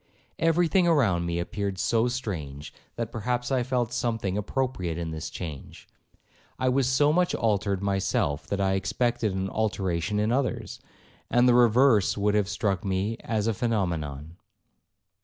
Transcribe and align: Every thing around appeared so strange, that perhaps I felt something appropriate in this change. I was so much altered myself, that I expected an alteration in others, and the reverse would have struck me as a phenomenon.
Every 0.39 0.67
thing 0.67 0.87
around 0.87 1.29
appeared 1.29 1.77
so 1.77 2.07
strange, 2.07 2.73
that 2.95 3.11
perhaps 3.11 3.51
I 3.51 3.61
felt 3.61 3.93
something 3.93 4.35
appropriate 4.35 4.97
in 4.97 5.11
this 5.11 5.29
change. 5.29 5.87
I 6.57 6.69
was 6.69 6.89
so 6.89 7.13
much 7.13 7.35
altered 7.35 7.83
myself, 7.83 8.47
that 8.47 8.59
I 8.59 8.73
expected 8.73 9.31
an 9.35 9.47
alteration 9.47 10.17
in 10.19 10.31
others, 10.31 10.79
and 11.29 11.47
the 11.47 11.53
reverse 11.53 12.17
would 12.17 12.33
have 12.33 12.49
struck 12.49 12.83
me 12.83 13.17
as 13.19 13.45
a 13.45 13.53
phenomenon. 13.53 14.37